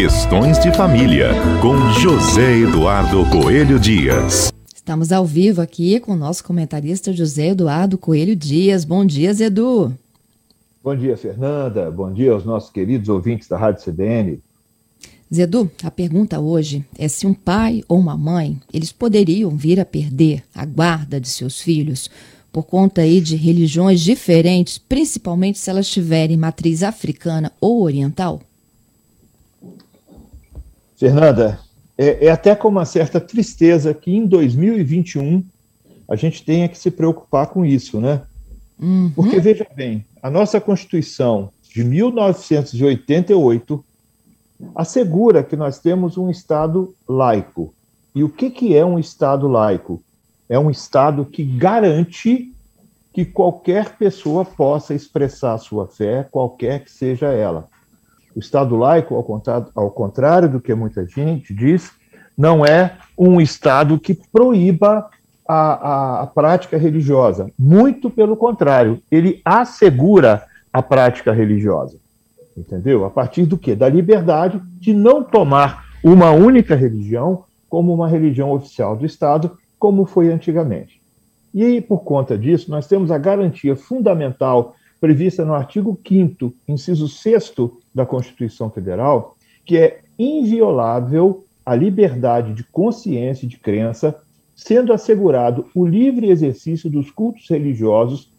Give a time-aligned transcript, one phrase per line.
[0.00, 4.52] Questões de Família, com José Eduardo Coelho Dias.
[4.72, 8.84] Estamos ao vivo aqui com o nosso comentarista José Eduardo Coelho Dias.
[8.84, 9.92] Bom dia, Edu.
[10.84, 11.90] Bom dia, Fernanda.
[11.90, 14.38] Bom dia aos nossos queridos ouvintes da Rádio CBN.
[15.34, 19.84] Zedu, a pergunta hoje é se um pai ou uma mãe, eles poderiam vir a
[19.84, 22.08] perder a guarda de seus filhos
[22.52, 28.40] por conta aí de religiões diferentes, principalmente se elas tiverem matriz africana ou oriental?
[30.98, 31.60] Fernanda,
[31.96, 35.42] é, é até com uma certa tristeza que em 2021
[36.08, 38.22] a gente tenha que se preocupar com isso, né?
[38.80, 39.12] Uhum.
[39.14, 43.84] Porque, veja bem, a nossa Constituição de 1988
[44.74, 47.72] assegura que nós temos um Estado laico.
[48.14, 50.02] E o que, que é um Estado laico?
[50.48, 52.52] É um Estado que garante
[53.12, 57.68] que qualquer pessoa possa expressar sua fé, qualquer que seja ela.
[58.34, 59.14] O Estado laico,
[59.74, 61.90] ao contrário, do que muita gente diz,
[62.36, 65.08] não é um Estado que proíba
[65.46, 67.50] a, a, a, prática religiosa.
[67.58, 71.96] Muito pelo contrário, ele assegura a prática religiosa.
[72.56, 73.04] Entendeu?
[73.04, 73.74] A partir do quê?
[73.74, 80.06] Da liberdade de não tomar uma única religião como uma religião oficial do Estado, como
[80.06, 81.00] foi antigamente.
[81.54, 87.54] E por conta disso, nós temos a garantia fundamental prevista no artigo 5 inciso 6
[87.94, 94.18] da Constituição Federal, que é inviolável a liberdade de consciência e de crença,
[94.54, 98.32] sendo assegurado o livre exercício dos cultos religiosos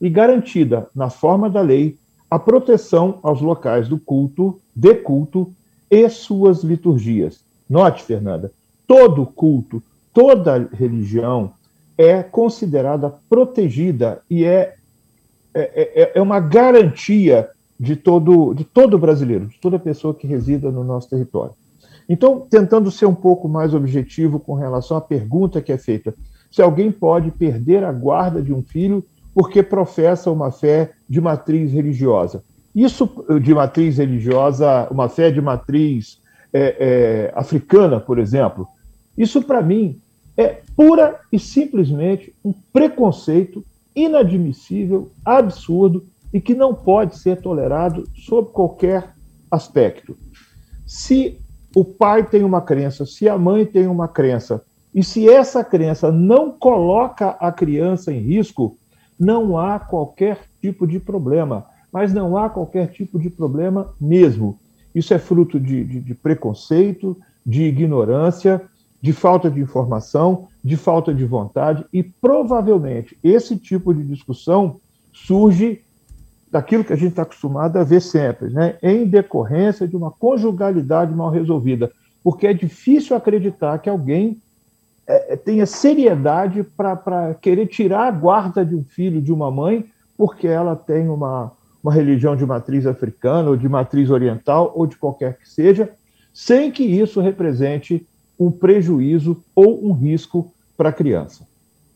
[0.00, 1.98] e garantida, na forma da lei,
[2.30, 5.52] a proteção aos locais do culto, de culto
[5.90, 7.44] e suas liturgias.
[7.68, 8.52] Note, Fernanda,
[8.86, 11.52] todo culto, toda religião
[11.96, 14.76] é considerada protegida e é,
[15.54, 20.70] é, é, é uma garantia de todo, de todo brasileiro, de toda pessoa que resida
[20.70, 21.54] no nosso território.
[22.08, 26.14] Então, tentando ser um pouco mais objetivo com relação à pergunta que é feita,
[26.50, 29.04] se alguém pode perder a guarda de um filho
[29.34, 32.42] porque professa uma fé de matriz religiosa.
[32.74, 33.08] Isso
[33.40, 36.18] de matriz religiosa, uma fé de matriz
[36.52, 38.66] é, é, africana, por exemplo,
[39.16, 40.00] isso para mim
[40.36, 43.64] é pura e simplesmente um preconceito
[44.04, 49.14] inadmissível, absurdo e que não pode ser tolerado sob qualquer
[49.50, 50.16] aspecto.
[50.86, 51.40] Se
[51.74, 54.62] o pai tem uma crença, se a mãe tem uma crença,
[54.94, 58.76] e se essa crença não coloca a criança em risco,
[59.18, 64.58] não há qualquer tipo de problema, mas não há qualquer tipo de problema mesmo.
[64.94, 68.62] Isso é fruto de, de, de preconceito, de ignorância,
[69.00, 74.80] de falta de informação, de falta de vontade, e provavelmente esse tipo de discussão
[75.12, 75.82] surge
[76.50, 78.76] daquilo que a gente está acostumado a ver sempre, né?
[78.82, 81.92] em decorrência de uma conjugalidade mal resolvida,
[82.24, 84.40] porque é difícil acreditar que alguém
[85.06, 89.86] é, é, tenha seriedade para querer tirar a guarda de um filho, de uma mãe,
[90.16, 94.96] porque ela tem uma, uma religião de matriz africana, ou de matriz oriental, ou de
[94.96, 95.90] qualquer que seja,
[96.32, 98.06] sem que isso represente
[98.38, 101.46] um prejuízo ou um risco para a criança.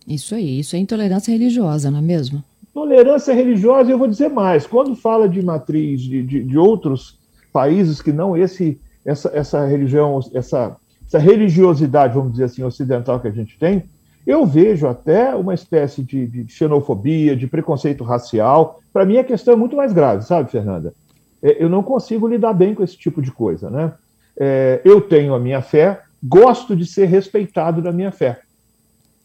[0.06, 2.42] Isso aí, isso é intolerância religiosa, não é mesmo?
[2.74, 7.18] Tolerância religiosa, eu vou dizer mais, quando fala de matriz de, de, de outros
[7.52, 10.76] países que não esse, essa, essa religião, essa
[11.12, 13.84] essa religiosidade, vamos dizer assim, ocidental que a gente tem,
[14.26, 18.80] eu vejo até uma espécie de, de xenofobia, de preconceito racial.
[18.92, 20.94] Para mim, a questão é muito mais grave, sabe, Fernanda?
[21.42, 23.92] É, eu não consigo lidar bem com esse tipo de coisa, né?
[24.38, 28.40] É, eu tenho a minha fé, gosto de ser respeitado na minha fé.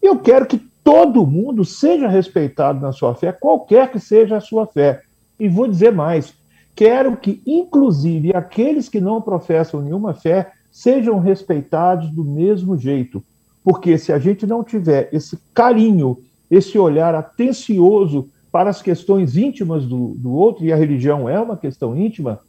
[0.01, 4.65] Eu quero que todo mundo seja respeitado na sua fé, qualquer que seja a sua
[4.65, 5.01] fé.
[5.39, 6.33] E vou dizer mais:
[6.75, 13.23] quero que, inclusive, aqueles que não professam nenhuma fé sejam respeitados do mesmo jeito.
[13.63, 16.17] Porque se a gente não tiver esse carinho,
[16.49, 21.57] esse olhar atencioso para as questões íntimas do, do outro, e a religião é uma
[21.57, 22.39] questão íntima,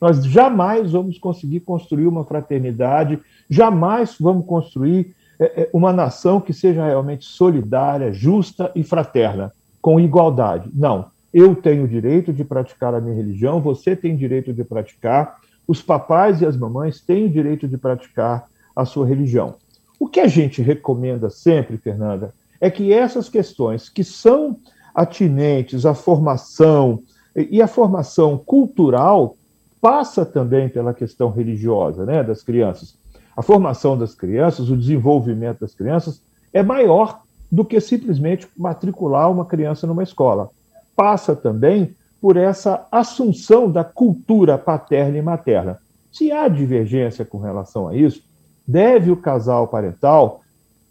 [0.00, 6.52] nós jamais vamos conseguir construir uma fraternidade, jamais vamos construir é, é, uma nação que
[6.52, 10.70] seja realmente solidária, justa e fraterna, com igualdade.
[10.74, 11.06] Não.
[11.32, 15.80] Eu tenho o direito de praticar a minha religião, você tem direito de praticar, os
[15.80, 19.54] papais e as mamães têm o direito de praticar a sua religião.
[19.98, 24.56] O que a gente recomenda sempre, Fernanda, é que essas questões que são
[24.94, 27.02] atinentes à formação
[27.36, 29.36] e a formação cultural
[29.80, 32.96] passa também pela questão religiosa, né, das crianças.
[33.36, 36.22] A formação das crianças, o desenvolvimento das crianças
[36.52, 40.50] é maior do que simplesmente matricular uma criança numa escola.
[40.94, 45.78] Passa também por essa assunção da cultura paterna e materna.
[46.12, 48.22] Se há divergência com relação a isso,
[48.66, 50.42] deve o casal parental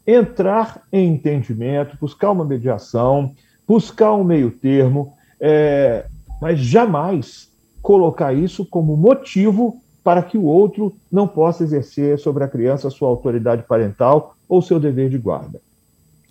[0.07, 3.33] entrar em entendimento, buscar uma mediação,
[3.67, 6.05] buscar um meio termo, é,
[6.41, 7.49] mas jamais
[7.89, 13.09] colocar isso como motivo para que o outro não possa exercer sobre a criança sua
[13.09, 15.59] autoridade parental ou seu dever de guarda.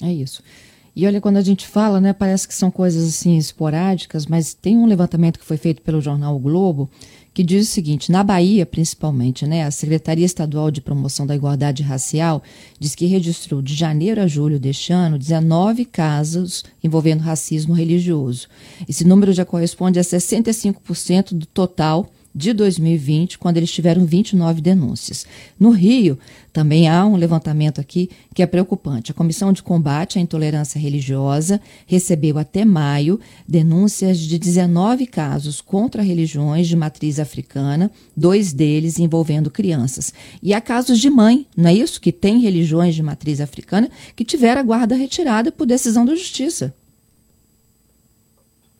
[0.00, 0.40] É isso.
[0.98, 4.76] E olha, quando a gente fala, né, parece que são coisas assim esporádicas, mas tem
[4.76, 6.90] um levantamento que foi feito pelo jornal o Globo
[7.32, 11.84] que diz o seguinte: na Bahia, principalmente, né, a Secretaria Estadual de Promoção da Igualdade
[11.84, 12.42] Racial
[12.80, 18.48] diz que registrou de janeiro a julho deste ano 19 casos envolvendo racismo religioso.
[18.88, 25.26] Esse número já corresponde a 65% do total de 2020, quando eles tiveram 29 denúncias.
[25.58, 26.16] No Rio,
[26.52, 29.10] também há um levantamento aqui que é preocupante.
[29.10, 36.00] A Comissão de Combate à Intolerância Religiosa recebeu até maio denúncias de 19 casos contra
[36.00, 40.14] religiões de matriz africana, dois deles envolvendo crianças.
[40.40, 42.00] E há casos de mãe, não é isso?
[42.00, 46.72] Que tem religiões de matriz africana que tiveram a guarda retirada por decisão da justiça.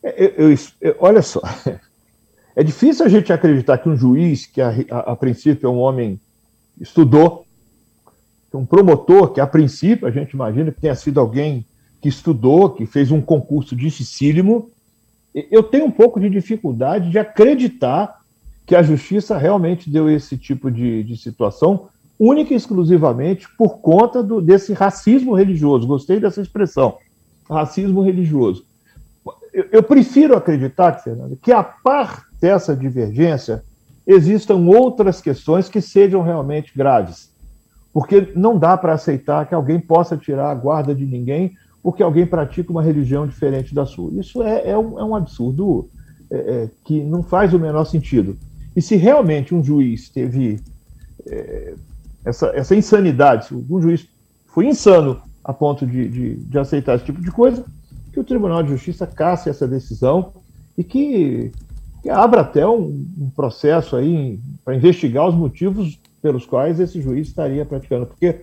[0.01, 1.41] Eu, eu, eu, olha só,
[2.59, 5.77] é difícil a gente acreditar que um juiz, que a, a, a princípio é um
[5.77, 6.19] homem
[6.77, 7.45] estudou,
[8.53, 11.65] um promotor, que a princípio a gente imagina que tenha sido alguém
[12.01, 14.69] que estudou, que fez um concurso dificílimo,
[15.33, 18.19] eu tenho um pouco de dificuldade de acreditar
[18.65, 21.87] que a justiça realmente deu esse tipo de, de situação,
[22.19, 25.87] única e exclusivamente por conta do, desse racismo religioso.
[25.87, 26.97] Gostei dessa expressão,
[27.49, 28.65] racismo religioso.
[29.53, 33.63] Eu, eu prefiro acreditar, Fernando, que a par dessa divergência,
[34.05, 37.29] existam outras questões que sejam realmente graves.
[37.93, 42.25] Porque não dá para aceitar que alguém possa tirar a guarda de ninguém porque alguém
[42.25, 44.11] pratica uma religião diferente da sua.
[44.19, 45.89] Isso é, é, um, é um, absurdo
[46.29, 48.37] é, é, que não faz o menor sentido.
[48.75, 50.59] E se realmente um juiz teve
[51.25, 51.73] é,
[52.25, 54.07] essa, essa insanidade, se um juiz
[54.47, 57.63] foi insano a ponto de, de, de aceitar esse tipo de coisa,
[58.11, 60.33] que o Tribunal de Justiça casse essa decisão
[60.77, 61.68] e que que
[62.07, 67.65] abra até um, um processo aí para investigar os motivos pelos quais esse juiz estaria
[67.65, 68.41] praticando, porque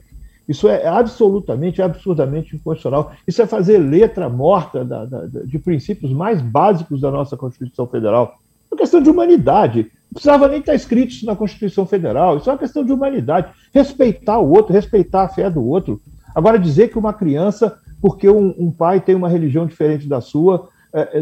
[0.49, 3.12] isso é absolutamente, absurdamente inconstitucional.
[3.26, 8.38] Isso é fazer letra morta da, da, de princípios mais básicos da nossa Constituição Federal.
[8.70, 9.91] É uma questão de humanidade.
[10.05, 12.37] Não precisava nem estar escrito isso na Constituição Federal.
[12.37, 13.49] Isso é uma questão de humanidade.
[13.75, 16.00] Respeitar o outro, respeitar a fé do outro.
[16.35, 20.69] Agora, dizer que uma criança, porque um, um pai tem uma religião diferente da sua,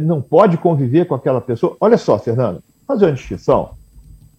[0.02, 1.76] não pode conviver com aquela pessoa.
[1.80, 3.70] Olha só, Fernando, fazer uma distinção.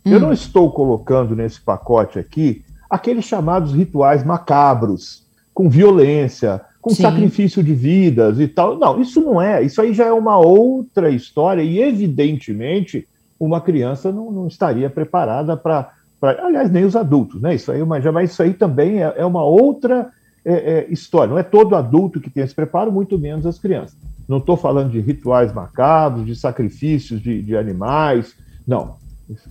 [0.05, 0.11] Hum.
[0.11, 7.01] Eu não estou colocando nesse pacote aqui aqueles chamados rituais macabros, com violência, com Sim.
[7.01, 8.77] sacrifício de vidas e tal.
[8.77, 9.63] Não, isso não é.
[9.63, 13.07] Isso aí já é uma outra história e, evidentemente,
[13.39, 15.91] uma criança não, não estaria preparada para.
[16.21, 17.55] Aliás, nem os adultos, né?
[17.55, 20.09] Isso aí, mas, mas isso aí também é, é uma outra
[20.43, 21.31] é, é, história.
[21.31, 23.97] Não é todo adulto que tem esse preparo, muito menos as crianças.
[24.27, 28.35] Não estou falando de rituais macabros, de sacrifícios de, de animais.
[28.67, 28.95] Não,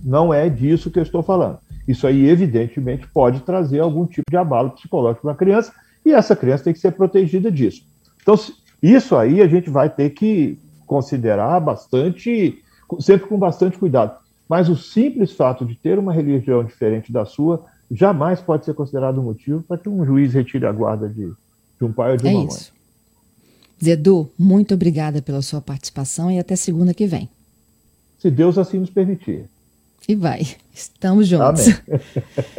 [0.03, 1.59] não é disso que eu estou falando.
[1.87, 5.73] Isso aí, evidentemente, pode trazer algum tipo de abalo psicológico para a criança
[6.05, 7.83] e essa criança tem que ser protegida disso.
[8.21, 8.35] Então,
[8.81, 12.61] isso aí a gente vai ter que considerar bastante,
[12.99, 14.17] sempre com bastante cuidado.
[14.47, 19.19] Mas o simples fato de ter uma religião diferente da sua jamais pode ser considerado
[19.19, 21.31] um motivo para que um juiz retire a guarda de,
[21.77, 22.74] de um pai ou de uma é mãe.
[23.83, 27.29] Zedu, muito obrigada pela sua participação e até segunda que vem.
[28.19, 29.45] Se Deus assim nos permitir.
[30.07, 30.47] E vai.
[30.73, 31.67] Estamos juntos.
[31.67, 32.01] Amém.